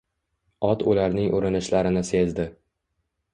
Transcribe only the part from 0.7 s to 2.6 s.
ularning urinishlarini sezdi